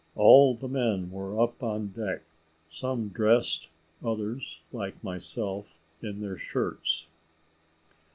[0.15, 2.23] All the men were up on deck,
[2.71, 3.69] some dressed,
[4.03, 7.05] others, like myself, in their shirts.